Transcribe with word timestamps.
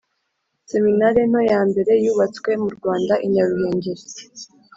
Seminari 0.71 1.21
nto 1.29 1.41
yambere 1.51 1.91
yubatswe 2.03 2.49
mu 2.61 2.69
Rwanda, 2.75 3.13
i 3.25 3.27
Nyaruhengeri 3.33 4.05